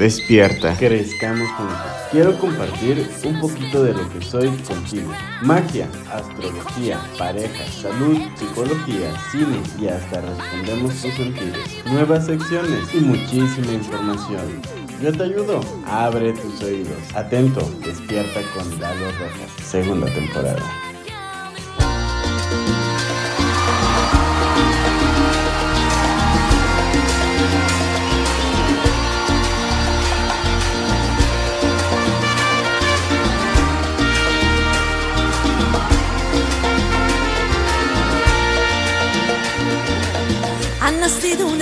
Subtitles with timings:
[0.00, 1.76] despierta, crezcamos juntos.
[2.10, 5.12] Quiero compartir un poquito de lo que soy contigo.
[5.42, 11.58] Magia, astrología, pareja, salud, psicología, cine y hasta respondemos tus sentidos.
[11.84, 14.62] Nuevas secciones y muchísima información.
[15.02, 15.60] Yo te ayudo.
[15.86, 16.96] Abre tus oídos.
[17.14, 19.66] Atento, despierta con Lalo Rojas.
[19.66, 20.89] Segunda temporada.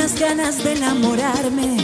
[0.09, 1.77] Unas ganas de enamorarme.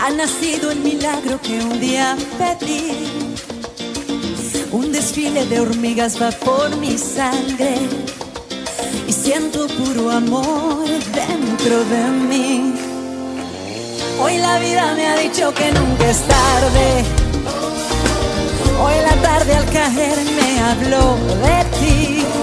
[0.00, 2.92] Ha nacido el milagro que un día pedí.
[4.70, 7.74] Un desfile de hormigas va por mi sangre.
[9.08, 12.74] Y siento puro amor dentro de mí.
[14.20, 17.04] Hoy la vida me ha dicho que nunca es tarde.
[18.80, 22.41] Hoy la tarde al caer me habló de ti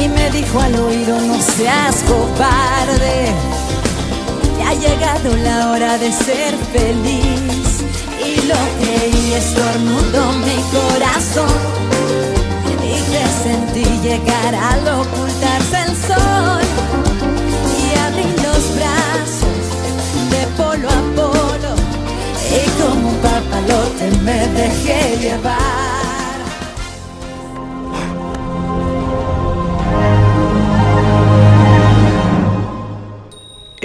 [0.00, 3.32] y me dijo al oído no seas cobarde.
[4.56, 7.82] Que ha llegado la hora de ser feliz.
[8.24, 11.58] Y lo creí estornudó mi corazón.
[12.82, 16.62] Y te sentí llegar al ocultarse el sol.
[17.80, 19.60] Y abrí los brazos
[20.30, 21.74] de polo a polo.
[22.50, 25.97] Y como un papalote me dejé llevar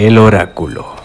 [0.03, 1.02] El oráculo.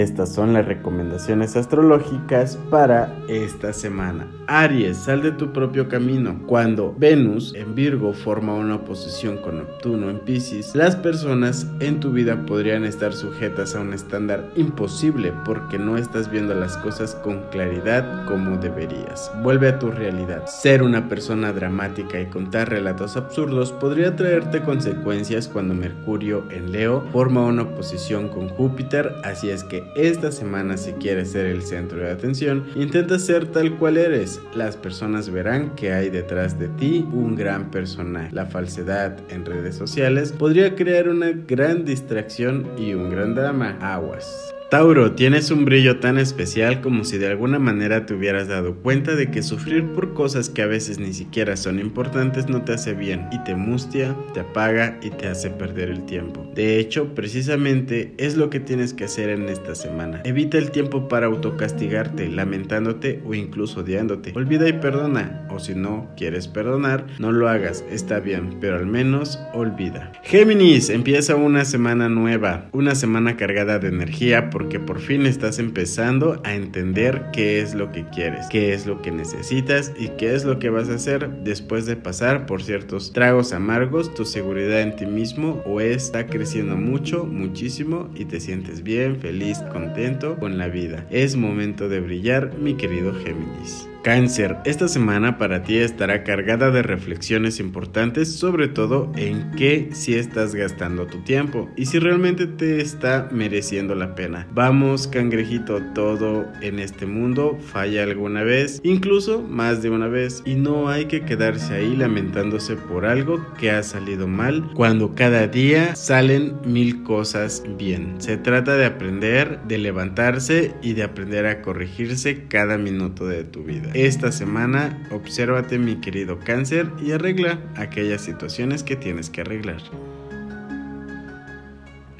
[0.00, 4.26] Estas son las recomendaciones astrológicas para esta semana.
[4.46, 6.40] Aries, sal de tu propio camino.
[6.46, 12.10] Cuando Venus en Virgo forma una oposición con Neptuno en Pisces, las personas en tu
[12.10, 17.42] vida podrían estar sujetas a un estándar imposible porque no estás viendo las cosas con
[17.50, 19.30] claridad como deberías.
[19.42, 20.46] Vuelve a tu realidad.
[20.46, 27.02] Ser una persona dramática y contar relatos absurdos podría traerte consecuencias cuando Mercurio en Leo
[27.12, 31.98] forma una oposición con Júpiter, así es que esta semana si quieres ser el centro
[31.98, 34.40] de atención, intenta ser tal cual eres.
[34.54, 38.30] Las personas verán que hay detrás de ti un gran personaje.
[38.32, 43.78] La falsedad en redes sociales podría crear una gran distracción y un gran drama.
[43.80, 44.54] Aguas.
[44.72, 49.14] Tauro, tienes un brillo tan especial como si de alguna manera te hubieras dado cuenta
[49.14, 52.94] de que sufrir por cosas que a veces ni siquiera son importantes no te hace
[52.94, 56.50] bien y te mustia, te apaga y te hace perder el tiempo.
[56.54, 60.22] De hecho, precisamente es lo que tienes que hacer en esta semana.
[60.24, 64.32] Evita el tiempo para autocastigarte, lamentándote o incluso odiándote.
[64.34, 68.86] Olvida y perdona, o si no quieres perdonar, no lo hagas, está bien, pero al
[68.86, 70.12] menos olvida.
[70.22, 76.40] Géminis, empieza una semana nueva, una semana cargada de energía porque por fin estás empezando
[76.44, 80.44] a entender qué es lo que quieres, qué es lo que necesitas y qué es
[80.44, 84.14] lo que vas a hacer después de pasar por ciertos tragos amargos.
[84.14, 89.58] Tu seguridad en ti mismo o está creciendo mucho, muchísimo y te sientes bien, feliz,
[89.72, 91.08] contento con la vida.
[91.10, 93.88] Es momento de brillar, mi querido Géminis.
[94.02, 100.14] Cáncer, esta semana para ti estará cargada de reflexiones importantes, sobre todo en qué si
[100.14, 104.48] estás gastando tu tiempo y si realmente te está mereciendo la pena.
[104.52, 110.56] Vamos, cangrejito, todo en este mundo falla alguna vez, incluso más de una vez, y
[110.56, 115.94] no hay que quedarse ahí lamentándose por algo que ha salido mal cuando cada día
[115.94, 118.16] salen mil cosas bien.
[118.18, 123.62] Se trata de aprender, de levantarse y de aprender a corregirse cada minuto de tu
[123.62, 123.91] vida.
[123.94, 129.82] Esta semana, obsérvate mi querido cáncer y arregla aquellas situaciones que tienes que arreglar.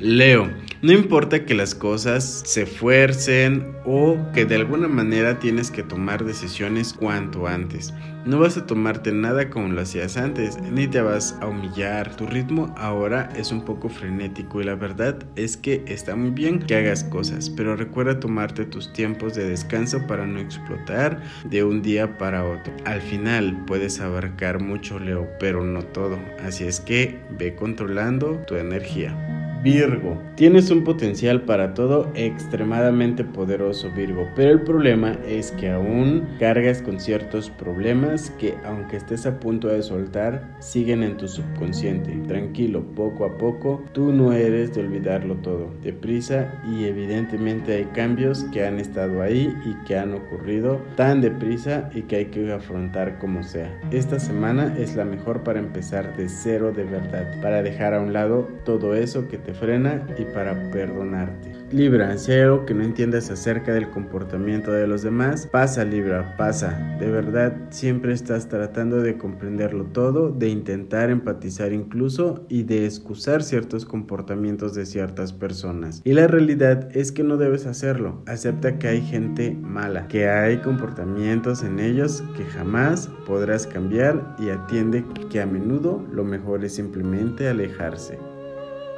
[0.02, 0.50] Leo,
[0.82, 6.24] no importa que las cosas se fuercen o que de alguna manera tienes que tomar
[6.24, 7.94] decisiones cuanto antes.
[8.24, 12.16] No vas a tomarte nada como lo hacías antes, ni te vas a humillar.
[12.16, 16.58] Tu ritmo ahora es un poco frenético y la verdad es que está muy bien
[16.58, 21.80] que hagas cosas, pero recuerda tomarte tus tiempos de descanso para no explotar de un
[21.80, 22.72] día para otro.
[22.86, 26.18] Al final puedes abarcar mucho, Leo, pero no todo.
[26.44, 29.51] Así es que ve controlando tu energía.
[29.62, 36.26] Virgo, tienes un potencial para todo extremadamente poderoso Virgo, pero el problema es que aún
[36.40, 42.10] cargas con ciertos problemas que aunque estés a punto de soltar, siguen en tu subconsciente.
[42.26, 48.42] Tranquilo, poco a poco, tú no eres de olvidarlo todo, deprisa y evidentemente hay cambios
[48.52, 53.20] que han estado ahí y que han ocurrido tan deprisa y que hay que afrontar
[53.20, 53.72] como sea.
[53.92, 58.12] Esta semana es la mejor para empezar de cero de verdad, para dejar a un
[58.12, 61.52] lado todo eso que te frena y para perdonarte.
[61.72, 66.36] Libra, si hay algo que no entiendas acerca del comportamiento de los demás, pasa Libra,
[66.36, 66.96] pasa.
[67.00, 73.42] De verdad, siempre estás tratando de comprenderlo todo, de intentar empatizar incluso y de excusar
[73.42, 76.02] ciertos comportamientos de ciertas personas.
[76.04, 78.22] Y la realidad es que no debes hacerlo.
[78.26, 84.50] Acepta que hay gente mala, que hay comportamientos en ellos que jamás podrás cambiar y
[84.50, 88.18] atiende que a menudo lo mejor es simplemente alejarse.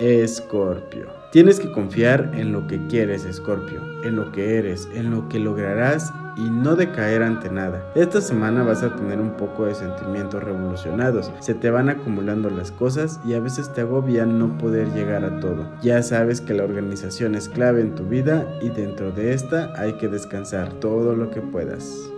[0.00, 1.06] Escorpio.
[1.30, 5.38] Tienes que confiar en lo que quieres, Escorpio, en lo que eres, en lo que
[5.38, 7.90] lograrás y no decaer ante nada.
[7.94, 11.30] Esta semana vas a tener un poco de sentimientos revolucionados.
[11.40, 15.40] Se te van acumulando las cosas y a veces te agobia no poder llegar a
[15.40, 15.66] todo.
[15.82, 19.94] Ya sabes que la organización es clave en tu vida y dentro de esta hay
[19.94, 22.13] que descansar todo lo que puedas.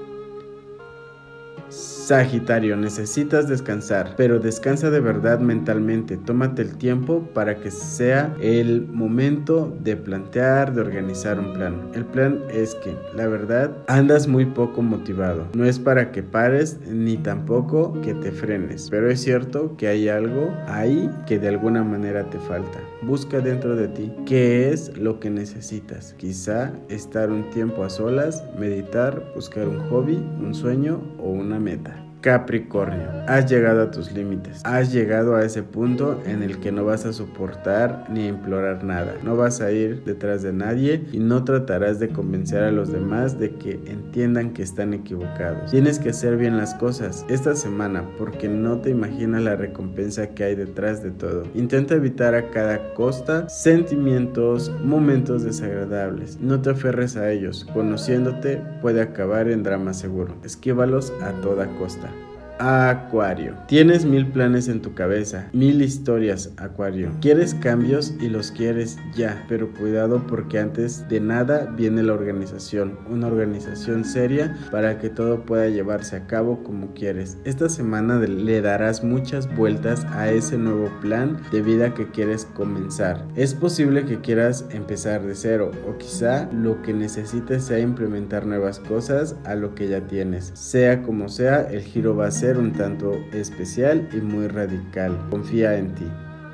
[2.07, 6.17] Sagitario, necesitas descansar, pero descansa de verdad mentalmente.
[6.17, 11.91] Tómate el tiempo para que sea el momento de plantear, de organizar un plan.
[11.95, 15.49] El plan es que, la verdad, andas muy poco motivado.
[15.57, 20.09] No es para que pares ni tampoco que te frenes, pero es cierto que hay
[20.09, 22.79] algo ahí que de alguna manera te falta.
[23.03, 26.15] Busca dentro de ti qué es lo que necesitas.
[26.19, 31.96] Quizá estar un tiempo a solas, meditar, buscar un hobby, un sueño o una meta.
[32.27, 36.85] Capricornio, has llegado a tus límites, has llegado a ese punto en el que no
[36.85, 41.45] vas a soportar ni implorar nada, no vas a ir detrás de nadie y no
[41.45, 45.71] tratarás de convencer a los demás de que entiendan que están equivocados.
[45.71, 50.43] Tienes que hacer bien las cosas esta semana porque no te imaginas la recompensa que
[50.43, 51.45] hay detrás de todo.
[51.55, 59.01] Intenta evitar a cada costa sentimientos, momentos desagradables, no te aferres a ellos, conociéndote puede
[59.01, 62.16] acabar en drama seguro, esquívalos a toda costa.
[62.59, 63.55] Acuario.
[63.69, 67.11] Tienes mil planes en tu cabeza, mil historias, Acuario.
[67.21, 72.99] Quieres cambios y los quieres ya, pero cuidado porque antes de nada viene la organización,
[73.11, 77.37] una organización seria para que todo pueda llevarse a cabo como quieres.
[77.45, 83.23] Esta semana le darás muchas vueltas a ese nuevo plan de vida que quieres comenzar.
[83.37, 88.81] Es posible que quieras empezar de cero o quizá lo que necesites sea implementar nuevas
[88.81, 90.53] cosas a lo que ya tienes.
[90.55, 95.19] Sea como sea, el giro va a ser un tanto especial y muy radical.
[95.31, 96.07] Confía en ti.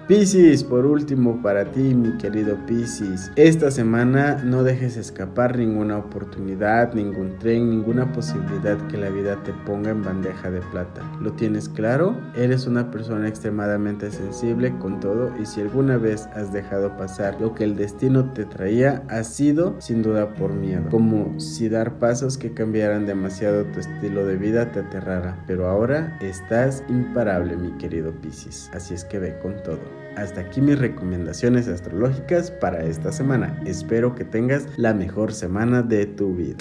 [0.08, 6.92] Piscis, por último, para ti, mi querido Piscis, esta semana no dejes escapar ninguna oportunidad,
[6.92, 11.08] ningún tren, ninguna posibilidad que la vida te ponga en bandeja de plata.
[11.20, 12.16] ¿Lo tienes claro?
[12.34, 17.54] Eres una persona extremadamente sensible con todo y si alguna vez has dejado pasar lo
[17.54, 22.38] que el destino te traía, ha sido sin duda por miedo, como si dar pasos
[22.38, 25.44] que cambiaran demasiado tu estilo de vida te aterrara.
[25.46, 30.01] Pero ahora estás imparable, mi querido Piscis, así es que ve con todo.
[30.16, 33.60] Hasta aquí mis recomendaciones astrológicas para esta semana.
[33.64, 36.58] Espero que tengas la mejor semana de tu vida.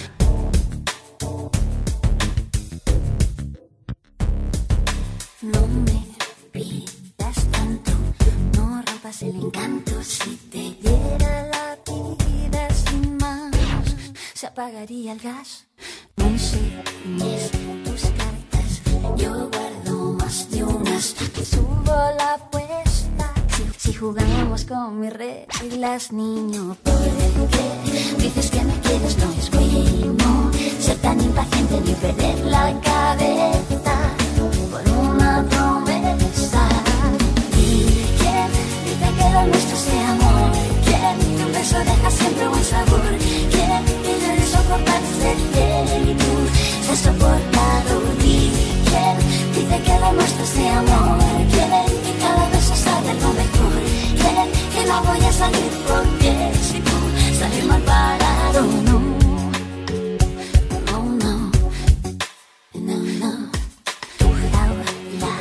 [5.41, 6.07] No me
[6.51, 7.91] pidas tanto,
[8.55, 10.01] no rompas el encanto.
[10.01, 13.51] Si te diera la vida sin más,
[14.33, 15.67] se apagaría el gas.
[16.15, 17.51] No enseñes
[17.83, 18.81] tus cartas,
[19.17, 21.15] yo guardo más de unas.
[21.43, 22.60] Subo la apuesta.
[24.01, 26.93] Jugamos con mis reglas, niño, ¿por
[27.51, 29.15] qué dices que me quieres?
[29.19, 33.95] No es bueno ser tan impaciente ni perder la cabeza
[34.71, 36.67] por una promesa.
[37.55, 38.47] ¿Y quién
[38.85, 40.51] dice que lo nuestro sea amor?
[40.83, 43.13] ¿Quién un beso deja siempre buen sabor?
[43.51, 45.29] ¿Quién tiene de soportarse
[46.09, 46.31] y tú
[46.85, 48.01] se has soportado?
[48.25, 48.49] ¿Y
[48.89, 49.15] quién
[49.53, 51.19] dice que lo nuestro sea amor?
[51.51, 51.69] ¿Quién
[52.01, 53.60] que cada beso sabe lo mejor?
[54.91, 56.97] ¿Quién que no voy a salir porque si tú
[57.39, 58.61] salir mal parado?
[58.87, 58.99] No,
[60.87, 61.51] no, no,
[62.73, 63.51] no, no.
[64.19, 65.33] Tu jaula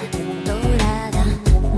[0.45, 1.25] dorada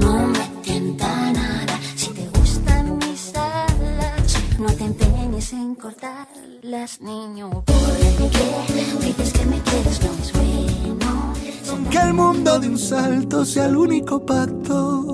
[0.00, 1.74] no me tienta nada.
[1.96, 7.64] Si te gustan mis alas, no te empeñes en cortarlas, niño.
[7.64, 11.90] Porque dices que me quieres, no es bueno.
[11.90, 15.11] Que el mundo de un salto sea el único pacto.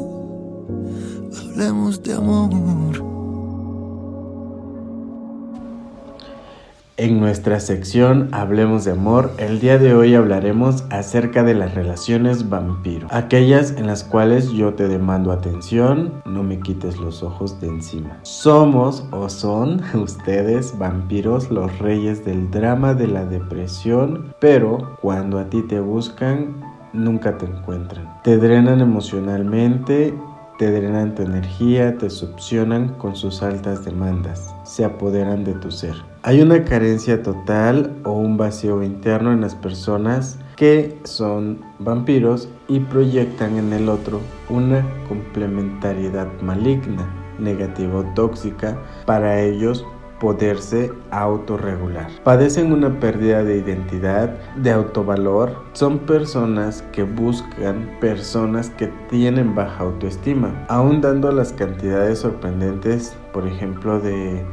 [1.58, 3.04] Hablemos de amor.
[6.96, 12.48] En nuestra sección Hablemos de Amor, el día de hoy hablaremos acerca de las relaciones
[12.48, 17.66] vampiro, aquellas en las cuales yo te demando atención, no me quites los ojos de
[17.66, 18.18] encima.
[18.22, 25.50] Somos o son ustedes vampiros los reyes del drama de la depresión, pero cuando a
[25.50, 26.54] ti te buscan,
[26.92, 28.20] nunca te encuentran.
[28.22, 30.14] Te drenan emocionalmente
[30.58, 35.94] te drenan tu energía, te succionan con sus altas demandas, se apoderan de tu ser.
[36.22, 42.80] Hay una carencia total o un vacío interno en las personas que son vampiros y
[42.80, 49.86] proyectan en el otro una complementariedad maligna, negativa o tóxica para ellos
[50.20, 52.08] poderse autorregular.
[52.24, 55.64] Padecen una pérdida de identidad, de autovalor.
[55.72, 63.46] Son personas que buscan personas que tienen baja autoestima, aún dando las cantidades sorprendentes, por
[63.46, 64.44] ejemplo, de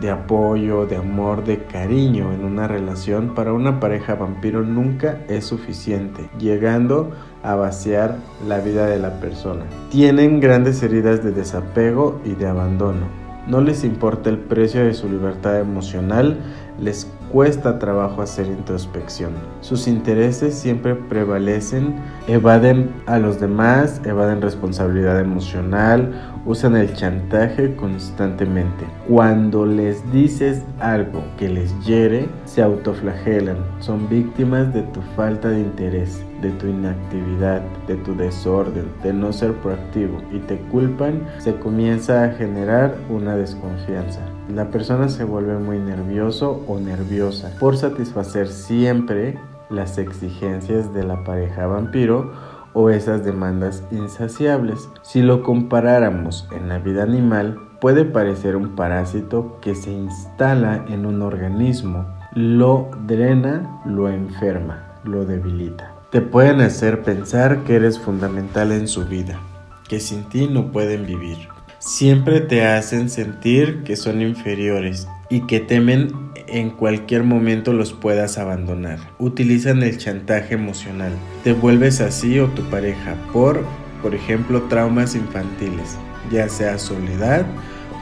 [0.00, 5.44] de apoyo, de amor, de cariño en una relación para una pareja vampiro nunca es
[5.44, 9.64] suficiente, llegando a vaciar la vida de la persona.
[9.90, 15.08] Tienen grandes heridas de desapego y de abandono no les importa el precio de su
[15.08, 16.38] libertad emocional,
[16.80, 19.32] les cuesta trabajo hacer introspección.
[19.60, 21.96] Sus intereses siempre prevalecen,
[22.28, 26.14] evaden a los demás, evaden responsabilidad emocional,
[26.46, 28.86] usan el chantaje constantemente.
[29.06, 35.60] Cuando les dices algo que les hiere, se autoflagelan, son víctimas de tu falta de
[35.60, 41.54] interés, de tu inactividad, de tu desorden, de no ser proactivo y te culpan, se
[41.56, 44.22] comienza a generar una desconfianza.
[44.48, 49.38] La persona se vuelve muy nervioso o nerviosa por satisfacer siempre
[49.70, 52.32] las exigencias de la pareja vampiro
[52.72, 54.88] o esas demandas insaciables.
[55.02, 61.06] Si lo comparáramos en la vida animal, puede parecer un parásito que se instala en
[61.06, 65.92] un organismo, lo drena, lo enferma, lo debilita.
[66.10, 69.40] Te pueden hacer pensar que eres fundamental en su vida,
[69.88, 71.55] que sin ti no pueden vivir.
[71.86, 78.38] Siempre te hacen sentir que son inferiores y que temen en cualquier momento los puedas
[78.38, 78.98] abandonar.
[79.20, 81.12] Utilizan el chantaje emocional.
[81.44, 83.64] Te vuelves así o tu pareja por,
[84.02, 85.96] por ejemplo, traumas infantiles,
[86.28, 87.46] ya sea soledad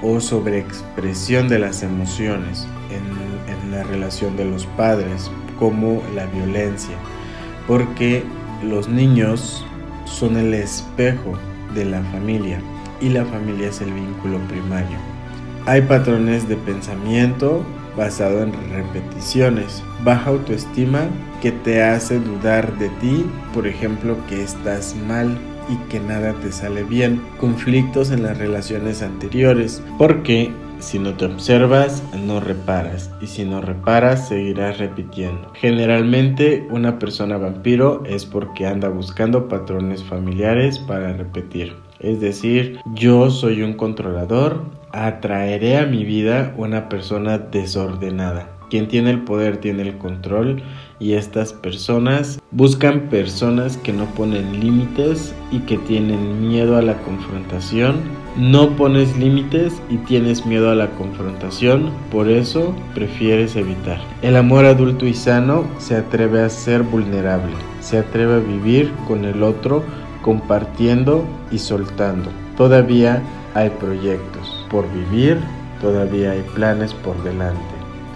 [0.03, 6.97] o sobreexpresión de las emociones en, en la relación de los padres, como la violencia,
[7.67, 8.23] porque
[8.63, 9.63] los niños
[10.07, 11.39] son el espejo
[11.75, 12.63] de la familia
[13.01, 14.97] y la familia es el vínculo primario.
[15.67, 17.65] Hay patrones de pensamiento
[17.97, 21.09] basado en repeticiones, baja autoestima
[21.41, 26.53] que te hace dudar de ti, por ejemplo, que estás mal y que nada te
[26.53, 33.11] sale bien, conflictos en las relaciones anteriores, porque si no te observas, no reparas.
[33.21, 35.51] Y si no reparas, seguirás repitiendo.
[35.55, 41.75] Generalmente, una persona vampiro es porque anda buscando patrones familiares para repetir.
[42.05, 44.61] Es decir, yo soy un controlador,
[44.93, 48.51] atraeré a mi vida una persona desordenada.
[48.69, 50.63] Quien tiene el poder tiene el control
[51.01, 56.99] y estas personas buscan personas que no ponen límites y que tienen miedo a la
[56.99, 57.97] confrontación.
[58.37, 63.99] No pones límites y tienes miedo a la confrontación, por eso prefieres evitar.
[64.21, 69.25] El amor adulto y sano se atreve a ser vulnerable, se atreve a vivir con
[69.25, 69.85] el otro
[70.25, 72.31] compartiendo y soltando.
[72.57, 73.23] Todavía
[73.55, 75.39] hay proyectos por vivir,
[75.83, 77.61] todavía hay planes por delante,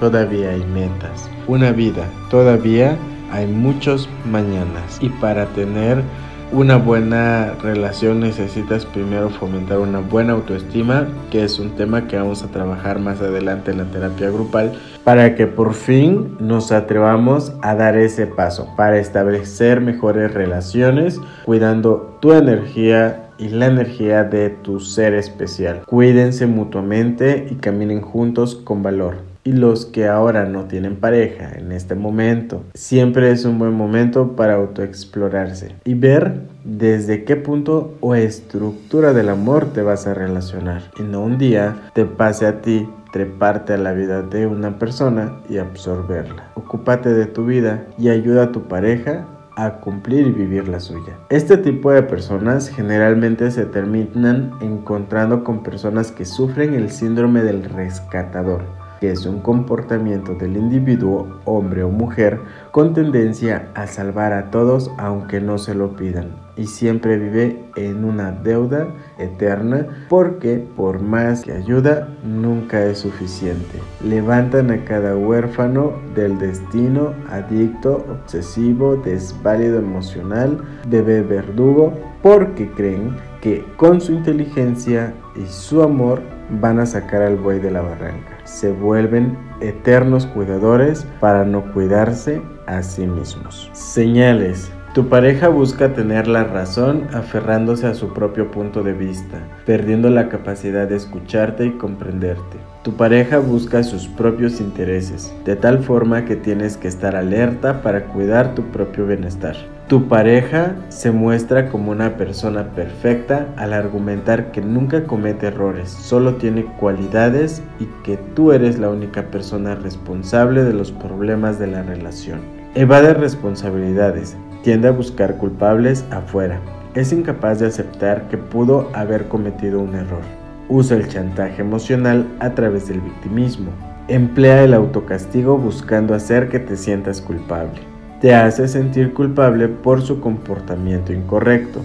[0.01, 2.97] todavía hay metas, una vida, todavía
[3.31, 4.99] hay muchos mañanas.
[5.03, 6.03] Y para tener
[6.51, 12.43] una buena relación necesitas primero fomentar una buena autoestima, que es un tema que vamos
[12.43, 14.73] a trabajar más adelante en la terapia grupal,
[15.09, 22.19] para que por fin nos atrevamos a dar ese paso, para establecer mejores relaciones, cuidando
[22.21, 25.81] tu energía y la energía de tu ser especial.
[25.87, 31.73] Cuídense mutuamente y caminen juntos con valor y los que ahora no tienen pareja en
[31.73, 32.65] este momento.
[32.75, 39.31] Siempre es un buen momento para autoexplorarse y ver desde qué punto o estructura del
[39.31, 40.91] amor te vas a relacionar.
[40.99, 45.41] Y no un día te pase a ti treparte a la vida de una persona
[45.49, 46.51] y absorberla.
[46.55, 51.19] Ocúpate de tu vida y ayuda a tu pareja a cumplir y vivir la suya.
[51.31, 57.65] Este tipo de personas generalmente se terminan encontrando con personas que sufren el síndrome del
[57.65, 58.63] rescatador
[59.01, 64.91] que es un comportamiento del individuo, hombre o mujer, con tendencia a salvar a todos
[64.99, 66.48] aunque no se lo pidan.
[66.59, 68.89] Y siempre vive en una deuda
[69.19, 73.79] eterna porque por más que ayuda nunca es suficiente.
[74.05, 83.65] Levantan a cada huérfano del destino, adicto, obsesivo, desválido emocional, bebé verdugo, porque creen que
[83.77, 86.21] con su inteligencia y su amor
[86.61, 88.39] van a sacar al buey de la barranca.
[88.45, 93.71] Se vuelven eternos cuidadores para no cuidarse a sí mismos.
[93.73, 94.73] Señales.
[94.99, 100.29] Tu pareja busca tener la razón aferrándose a su propio punto de vista, perdiendo la
[100.29, 102.57] capacidad de escucharte y comprenderte.
[102.83, 108.07] Tu pareja busca sus propios intereses, de tal forma que tienes que estar alerta para
[108.07, 109.55] cuidar tu propio bienestar.
[109.87, 116.35] Tu pareja se muestra como una persona perfecta al argumentar que nunca comete errores, solo
[116.35, 121.85] tiene cualidades y que tú eres la única persona responsable de los problemas de la
[121.85, 122.41] relación.
[122.75, 124.37] Evade responsabilidades,
[124.69, 126.61] tiende a buscar culpables afuera.
[126.95, 130.21] Es incapaz de aceptar que pudo haber cometido un error.
[130.69, 133.71] Usa el chantaje emocional a través del victimismo.
[134.09, 137.81] Emplea el autocastigo buscando hacer que te sientas culpable.
[138.21, 141.81] Te hace sentir culpable por su comportamiento incorrecto.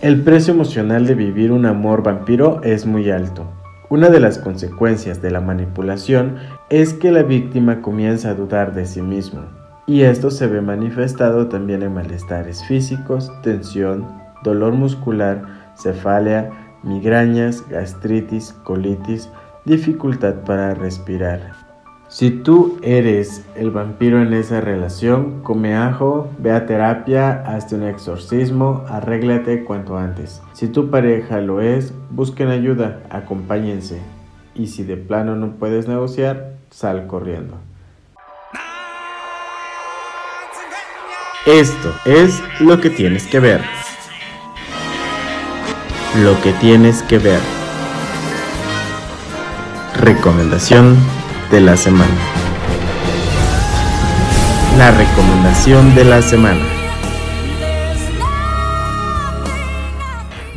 [0.00, 3.46] El precio emocional de vivir un amor vampiro es muy alto.
[3.90, 6.36] Una de las consecuencias de la manipulación
[6.70, 9.40] es que la víctima comienza a dudar de sí mismo,
[9.88, 14.06] y esto se ve manifestado también en malestares físicos, tensión,
[14.44, 15.42] dolor muscular,
[15.76, 16.50] cefalia,
[16.82, 19.30] migrañas, gastritis, colitis,
[19.64, 21.54] dificultad para respirar.
[22.08, 27.84] Si tú eres el vampiro en esa relación, come ajo, ve a terapia, hazte un
[27.84, 30.42] exorcismo, arréglate cuanto antes.
[30.52, 34.00] Si tu pareja lo es, busquen ayuda, acompáñense.
[34.54, 37.54] Y si de plano no puedes negociar, sal corriendo.
[41.48, 43.62] Esto es lo que tienes que ver.
[46.22, 47.40] Lo que tienes que ver.
[49.98, 50.98] Recomendación
[51.50, 52.12] de la semana.
[54.76, 56.66] La recomendación de la semana.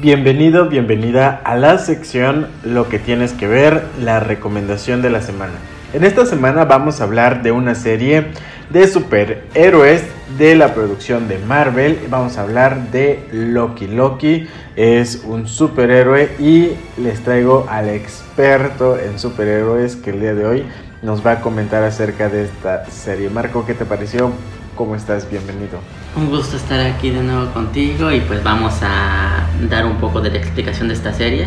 [0.01, 5.53] Bienvenido, bienvenida a la sección Lo que tienes que ver, la recomendación de la semana.
[5.93, 8.27] En esta semana vamos a hablar de una serie
[8.71, 10.03] de superhéroes
[10.37, 11.99] de la producción de Marvel.
[12.09, 13.87] Vamos a hablar de Loki.
[13.87, 20.45] Loki es un superhéroe y les traigo al experto en superhéroes que el día de
[20.45, 20.63] hoy
[21.01, 23.29] nos va a comentar acerca de esta serie.
[23.29, 24.31] Marco, ¿qué te pareció?
[24.75, 25.29] ¿Cómo estás?
[25.29, 25.79] Bienvenido.
[26.15, 30.31] Un gusto estar aquí de nuevo contigo y pues vamos a dar un poco de
[30.31, 31.45] la explicación de esta serie.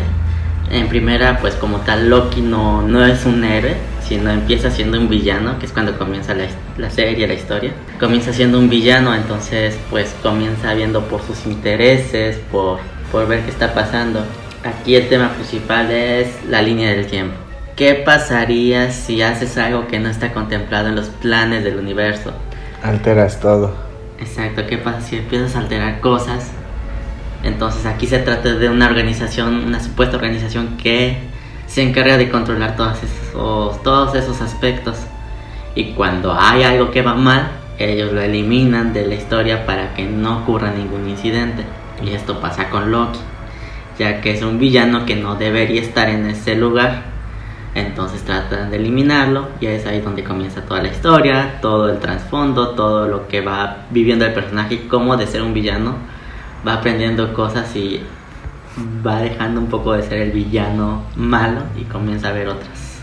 [0.71, 5.09] En primera, pues como tal, Loki no, no es un héroe, sino empieza siendo un
[5.09, 6.47] villano, que es cuando comienza la,
[6.77, 7.71] la, serie, la historia.
[7.99, 12.79] Comienza siendo un villano, entonces pues comienza viendo por sus intereses, por,
[13.11, 14.23] por ver qué está pasando.
[14.63, 17.35] Aquí el tema principal es la línea del tiempo.
[17.75, 22.31] ¿Qué pasaría si haces algo que no está contemplado en los planes del universo?
[22.81, 23.73] Alteras todo.
[24.19, 26.51] Exacto, ¿qué pasa si empiezas a alterar cosas
[27.45, 31.19] entonces aquí se trata de una organización, una supuesta organización que
[31.67, 32.97] se encarga de controlar todos
[34.15, 34.97] esos, aspectos.
[35.75, 40.05] Y cuando hay algo que va mal, ellos lo eliminan de la historia para que
[40.05, 41.63] no ocurra ningún incidente.
[42.03, 43.19] Y esto pasa con Loki,
[43.99, 47.03] ya que es un villano que no debería estar en ese lugar.
[47.75, 52.69] Entonces tratan de eliminarlo y es ahí donde comienza toda la historia, todo el trasfondo,
[52.69, 56.14] todo lo que va viviendo el personaje y cómo de ser un villano
[56.65, 58.01] va aprendiendo cosas y
[59.05, 62.95] va dejando un poco de ser el villano malo y comienza a ver otras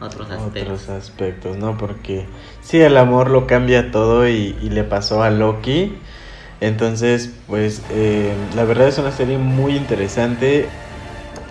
[0.00, 0.82] otros aspectos.
[0.82, 1.76] Otros aspectos, ¿no?
[1.76, 2.26] Porque
[2.62, 5.98] sí, el amor lo cambia todo y, le pasó a Loki.
[6.62, 10.68] Entonces, pues eh, la verdad es una serie muy interesante.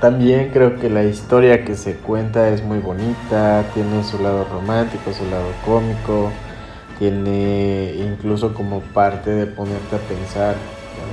[0.02, 5.12] También creo que la historia que se cuenta es muy bonita, tiene su lado romántico,
[5.13, 6.32] su lado cómico,
[6.98, 10.56] tiene incluso como parte de ponerte a pensar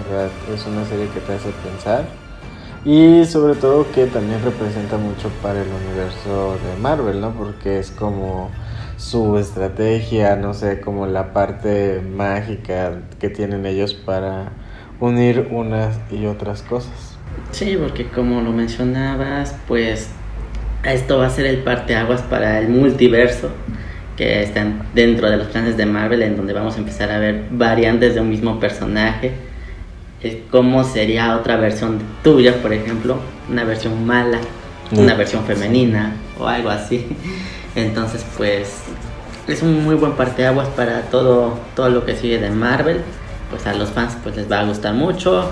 [0.08, 2.04] verdad es una serie que te hace pensar
[2.84, 7.32] y sobre todo que también representa mucho para el universo de Marvel, ¿no?
[7.32, 8.50] Porque es como
[8.96, 14.52] su estrategia, no sé, como la parte mágica que tienen ellos para
[15.00, 17.18] unir unas y otras cosas.
[17.50, 20.10] Sí, porque como lo mencionabas, pues
[20.84, 23.50] esto va a ser el parteaguas para el multiverso
[24.16, 27.46] que están dentro de los planes de Marvel, en donde vamos a empezar a ver
[27.50, 29.45] variantes de un mismo personaje
[30.50, 33.18] cómo sería otra versión tuya, por ejemplo,
[33.50, 34.38] una versión mala,
[34.92, 37.06] una versión femenina o algo así.
[37.74, 38.82] Entonces, pues
[39.46, 43.00] es un muy buen parteaguas para todo todo lo que sigue de Marvel.
[43.50, 45.48] Pues a los fans pues les va a gustar mucho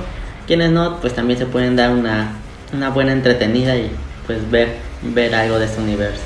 [0.47, 2.33] quienes no, pues también se pueden dar una,
[2.73, 3.91] una buena entretenida y
[4.27, 6.23] pues ver, ver algo de este universo.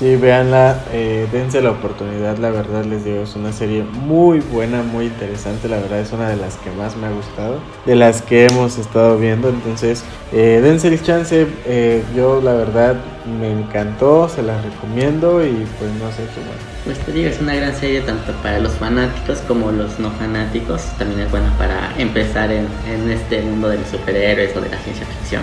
[0.00, 4.82] Sí, véanla, eh, dense la oportunidad, la verdad les digo, es una serie muy buena,
[4.82, 8.22] muy interesante, la verdad es una de las que más me ha gustado, de las
[8.22, 12.96] que hemos estado viendo, entonces eh, dense el chance, eh, yo la verdad
[13.38, 16.62] me encantó, se las recomiendo y pues no sé qué bueno.
[16.86, 20.80] Pues te digo, es una gran serie tanto para los fanáticos como los no fanáticos,
[20.96, 24.78] también es buena para empezar en, en este mundo de los superhéroes o de la
[24.78, 25.42] ciencia ficción.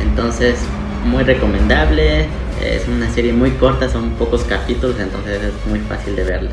[0.00, 0.58] Entonces,
[1.04, 2.26] muy recomendable,
[2.62, 6.52] es una serie muy corta, son pocos capítulos, entonces es muy fácil de verla.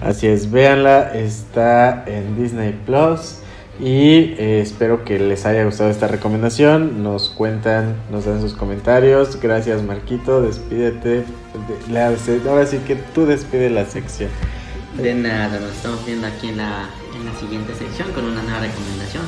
[0.00, 3.38] Así es, véanla, está en Disney Plus.
[3.80, 7.04] Y eh, espero que les haya gustado esta recomendación.
[7.04, 9.40] Nos cuentan, nos dan sus comentarios.
[9.40, 10.42] Gracias, Marquito.
[10.42, 11.24] Despídete.
[12.48, 14.30] ahora sí que tú despide la sección.
[14.96, 18.60] De nada, nos estamos viendo aquí en la, en la siguiente sección con una nueva
[18.60, 19.22] recomendación.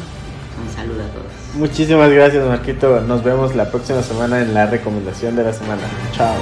[0.61, 1.33] Un saludo a todos.
[1.55, 3.01] Muchísimas gracias, Marquito.
[3.01, 5.83] Nos vemos la próxima semana en la recomendación de la semana.
[6.13, 6.37] Chao.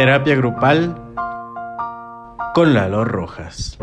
[0.00, 0.96] Terapia grupal
[2.54, 3.76] con Lalo Rojas.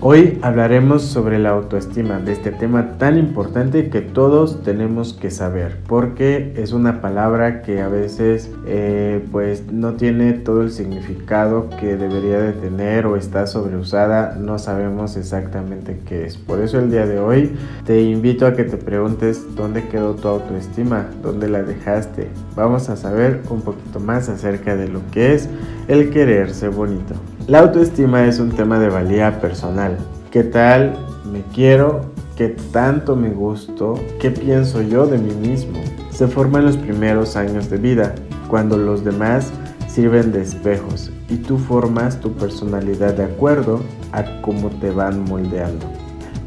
[0.00, 5.78] Hoy hablaremos sobre la autoestima, de este tema tan importante que todos tenemos que saber,
[5.88, 11.96] porque es una palabra que a veces eh, pues no tiene todo el significado que
[11.96, 16.36] debería de tener o está sobreusada, no sabemos exactamente qué es.
[16.36, 20.28] Por eso el día de hoy te invito a que te preguntes dónde quedó tu
[20.28, 22.28] autoestima, dónde la dejaste.
[22.54, 25.48] Vamos a saber un poquito más acerca de lo que es
[25.88, 27.16] el quererse bonito.
[27.48, 29.96] La autoestima es un tema de valía personal.
[30.30, 30.98] ¿Qué tal
[31.32, 32.02] me quiero?
[32.36, 33.94] ¿Qué tanto me gusto?
[34.20, 35.80] ¿Qué pienso yo de mí mismo?
[36.10, 38.14] Se forma en los primeros años de vida,
[38.50, 39.50] cuando los demás
[39.88, 43.80] sirven de espejos y tú formas tu personalidad de acuerdo
[44.12, 45.86] a cómo te van moldeando.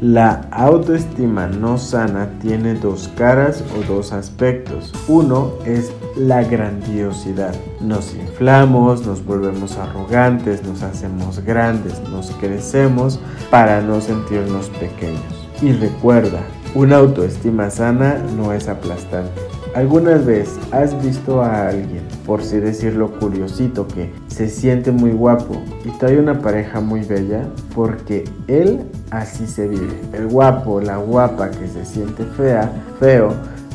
[0.00, 4.92] La autoestima no sana tiene dos caras o dos aspectos.
[5.08, 7.54] Uno es la grandiosidad.
[7.80, 13.20] Nos inflamos, nos volvemos arrogantes, nos hacemos grandes, nos crecemos
[13.50, 15.22] para no sentirnos pequeños.
[15.60, 16.40] Y recuerda,
[16.74, 19.40] una autoestima sana no es aplastante.
[19.74, 25.62] ¿Alguna vez has visto a alguien, por si decirlo curiosito, que se siente muy guapo
[25.86, 27.46] y trae una pareja muy bella?
[27.74, 29.98] Porque él así se vive.
[30.12, 32.70] El guapo, la guapa que se siente fea,
[33.00, 33.32] feo,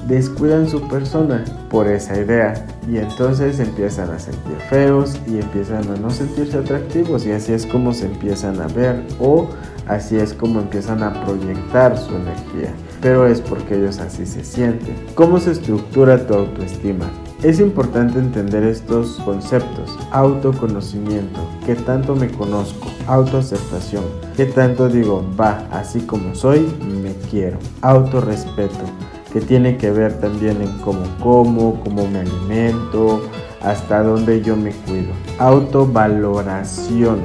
[0.07, 2.53] descuidan su persona por esa idea
[2.89, 7.65] y entonces empiezan a sentir feos y empiezan a no sentirse atractivos y así es
[7.65, 9.49] como se empiezan a ver o
[9.87, 14.95] así es como empiezan a proyectar su energía pero es porque ellos así se sienten.
[15.15, 17.09] ¿Cómo se estructura tu autoestima?
[17.43, 19.95] Es importante entender estos conceptos.
[20.11, 22.87] Autoconocimiento, qué tanto me conozco.
[23.05, 24.03] Autoaceptación,
[24.35, 26.67] qué tanto digo, va, así como soy,
[27.03, 27.59] me quiero.
[27.81, 28.85] Autorrespeto,
[29.37, 33.21] que tiene que ver también en cómo como, cómo me alimento,
[33.61, 35.13] hasta dónde yo me cuido.
[35.37, 37.19] Autovaloración,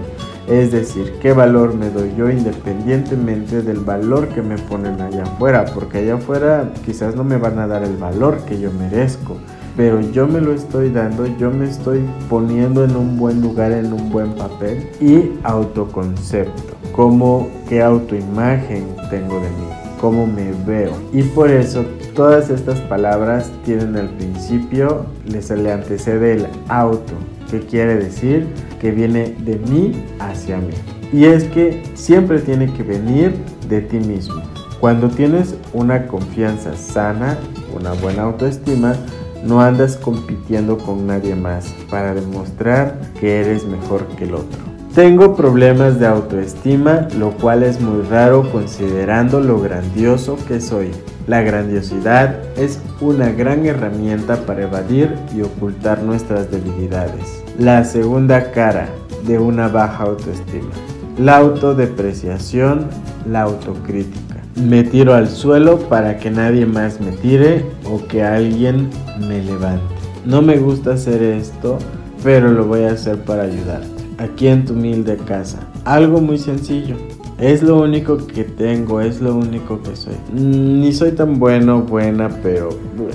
[0.46, 5.64] es decir, qué valor me doy yo independientemente del valor que me ponen allá afuera,
[5.72, 9.38] porque allá afuera quizás no me van a dar el valor que yo merezco,
[9.75, 13.90] pero yo me lo estoy dando, yo me estoy poniendo en un buen lugar, en
[13.90, 20.93] un buen papel y autoconcepto, como qué autoimagen tengo de mí, cómo me veo.
[21.12, 21.85] Y por eso
[22.15, 27.12] todas estas palabras tienen al principio, les le antecede el auto,
[27.49, 28.49] que quiere decir
[28.81, 30.75] que viene de mí hacia mí.
[31.12, 33.33] Y es que siempre tiene que venir
[33.69, 34.43] de ti mismo.
[34.81, 37.38] Cuando tienes una confianza sana,
[37.73, 38.97] una buena autoestima,
[39.45, 44.71] no andas compitiendo con nadie más para demostrar que eres mejor que el otro.
[44.94, 50.90] Tengo problemas de autoestima, lo cual es muy raro considerando lo grandioso que soy.
[51.26, 57.42] La grandiosidad es una gran herramienta para evadir y ocultar nuestras debilidades.
[57.59, 58.90] La segunda cara
[59.26, 60.72] de una baja autoestima.
[61.16, 62.88] La autodepreciación,
[63.31, 64.42] la autocrítica.
[64.57, 68.90] Me tiro al suelo para que nadie más me tire o que alguien
[69.26, 69.94] me levante.
[70.26, 71.78] No me gusta hacer esto,
[72.22, 73.91] pero lo voy a hacer para ayudarte.
[74.22, 75.58] Aquí en tu humilde casa.
[75.85, 76.94] Algo muy sencillo.
[77.38, 80.14] Es lo único que tengo, es lo único que soy.
[80.32, 82.68] Mm, ni soy tan bueno, buena, pero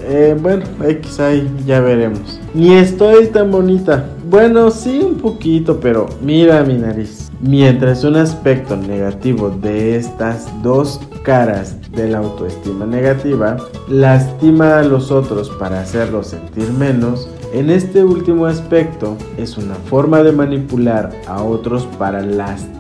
[0.04, 2.42] eh, bueno, X ahí, ya veremos.
[2.54, 4.10] Ni estoy tan bonita.
[4.30, 7.32] Bueno, sí, un poquito, pero mira mi nariz.
[7.40, 15.12] Mientras un aspecto negativo de estas dos caras de la autoestima negativa lastima a los
[15.12, 21.42] otros para hacerlos sentir menos, en este último aspecto es una forma de manipular a
[21.44, 22.78] otros para lastimar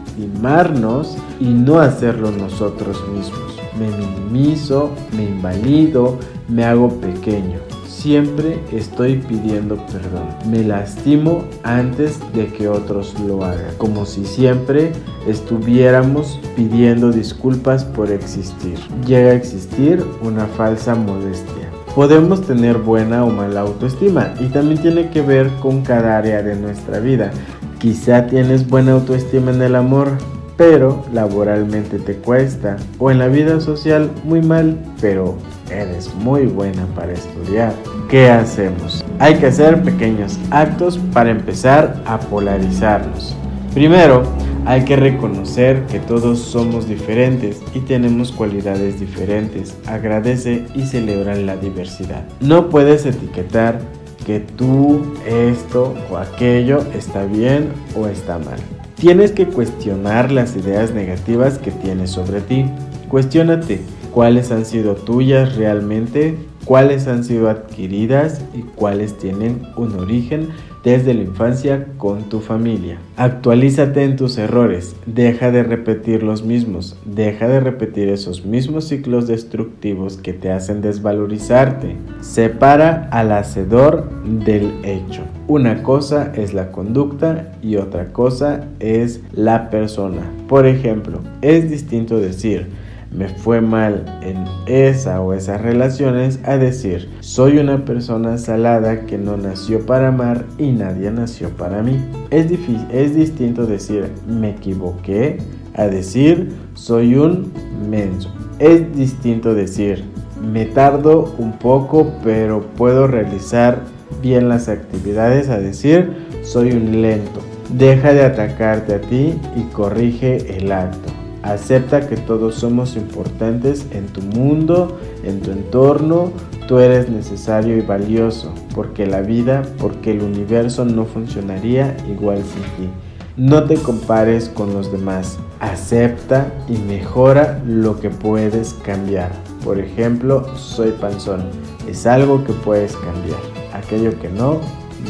[1.39, 3.60] y no hacerlo nosotros mismos.
[3.77, 6.17] Me minimizo, me invalido,
[6.49, 7.60] me hago pequeño.
[7.88, 10.27] Siempre estoy pidiendo perdón.
[10.49, 13.75] Me lastimo antes de que otros lo hagan.
[13.77, 14.91] Como si siempre
[15.27, 18.80] estuviéramos pidiendo disculpas por existir.
[19.06, 21.66] Llega a existir una falsa modestia.
[21.97, 26.55] Podemos tener buena o mala autoestima y también tiene que ver con cada área de
[26.55, 27.31] nuestra vida.
[27.79, 30.12] Quizá tienes buena autoestima en el amor,
[30.57, 32.77] pero laboralmente te cuesta.
[32.99, 35.38] O en la vida social muy mal, pero
[35.71, 37.73] eres muy buena para estudiar.
[38.07, 39.03] ¿Qué hacemos?
[39.17, 43.36] Hay que hacer pequeños actos para empezar a polarizarnos.
[43.73, 44.21] Primero,
[44.67, 49.77] hay que reconocer que todos somos diferentes y tenemos cualidades diferentes.
[49.86, 52.25] Agradece y celebra la diversidad.
[52.41, 53.80] No puedes etiquetar
[54.25, 58.60] que tú, esto o aquello está bien o está mal.
[58.95, 62.65] Tienes que cuestionar las ideas negativas que tienes sobre ti.
[63.08, 63.80] Cuestiónate
[64.17, 66.34] cuáles han sido tuyas realmente,
[66.65, 70.47] cuáles han sido adquiridas y cuáles tienen un origen
[70.84, 72.97] desde la infancia con tu familia.
[73.15, 79.27] Actualízate en tus errores, deja de repetir los mismos, deja de repetir esos mismos ciclos
[79.27, 81.95] destructivos que te hacen desvalorizarte.
[82.21, 85.21] Separa al hacedor del hecho.
[85.47, 90.23] Una cosa es la conducta y otra cosa es la persona.
[90.47, 92.87] Por ejemplo, es distinto decir,
[93.17, 99.17] me fue mal en esa o esas relaciones a decir, soy una persona salada que
[99.17, 101.99] no nació para amar y nadie nació para mí.
[102.30, 102.51] Es,
[102.91, 105.39] es distinto decir, me equivoqué
[105.73, 107.51] a decir, soy un
[107.89, 108.32] menso.
[108.60, 110.03] Es distinto decir,
[110.41, 113.82] me tardo un poco pero puedo realizar
[114.21, 117.41] bien las actividades a decir, soy un lento.
[117.69, 121.16] Deja de atacarte a ti y corrige el acto.
[121.43, 126.32] Acepta que todos somos importantes en tu mundo, en tu entorno.
[126.67, 132.86] Tú eres necesario y valioso, porque la vida, porque el universo no funcionaría igual sin
[132.86, 132.91] ti.
[133.38, 135.38] No te compares con los demás.
[135.60, 139.32] Acepta y mejora lo que puedes cambiar.
[139.63, 141.43] Por ejemplo, soy panzón.
[141.88, 143.39] Es algo que puedes cambiar.
[143.73, 144.60] Aquello que no,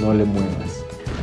[0.02, 0.77] no le muevas.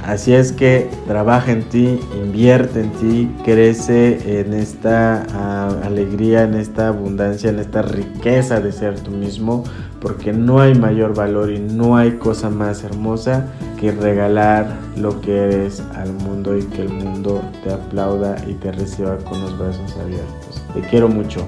[0.06, 6.54] Así es que trabaja en ti, invierte en ti, crece en esta ah, alegría, en
[6.54, 9.64] esta abundancia, en esta riqueza de ser tú mismo,
[10.00, 13.46] porque no hay mayor valor y no hay cosa más hermosa
[13.80, 18.72] que regalar lo que eres al mundo y que el mundo te aplauda y te
[18.72, 20.62] reciba con los brazos abiertos.
[20.74, 21.46] Te quiero mucho,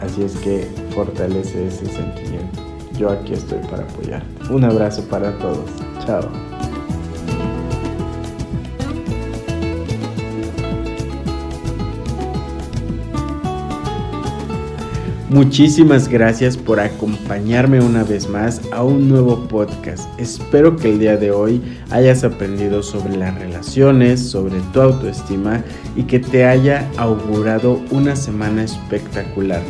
[0.00, 2.62] así es que fortalece ese sentimiento.
[2.96, 4.52] Yo aquí estoy para apoyarte.
[4.52, 5.68] Un abrazo para todos.
[6.06, 6.22] Chao.
[15.36, 20.08] Muchísimas gracias por acompañarme una vez más a un nuevo podcast.
[20.18, 25.62] Espero que el día de hoy hayas aprendido sobre las relaciones, sobre tu autoestima
[25.94, 29.60] y que te haya augurado una semana espectacular.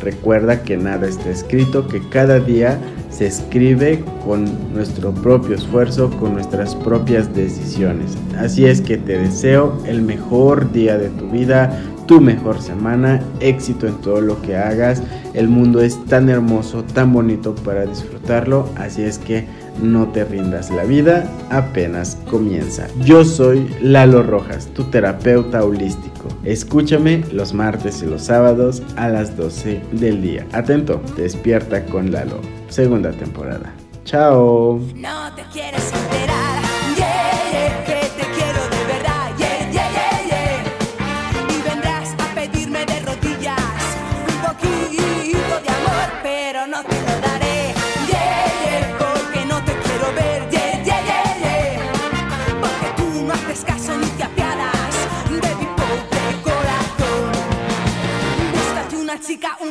[0.00, 2.78] Recuerda que nada está escrito, que cada día
[3.10, 8.16] se escribe con nuestro propio esfuerzo, con nuestras propias decisiones.
[8.38, 13.86] Así es que te deseo el mejor día de tu vida, tu mejor semana, éxito
[13.86, 15.02] en todo lo que hagas.
[15.34, 19.46] El mundo es tan hermoso, tan bonito para disfrutarlo, así es que
[19.82, 22.86] no te rindas, la vida apenas comienza.
[23.04, 26.28] Yo soy Lalo Rojas, tu terapeuta holístico.
[26.44, 30.46] Escúchame los martes y los sábados a las 12 del día.
[30.52, 33.72] Atento, despierta con Lalo, segunda temporada.
[34.04, 34.80] Chao.
[34.94, 36.62] No te quieres enterar,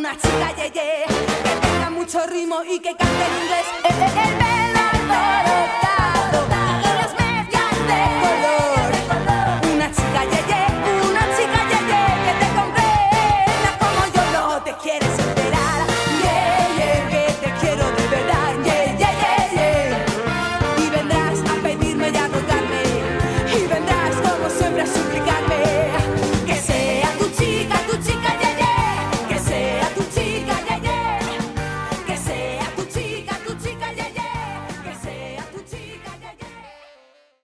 [0.05, 1.05] una chica yeye ye,
[1.43, 3.65] que tenga mucho ritmo y que cante en inglés.
[3.83, 4.74] Eh, eh, el, el, el,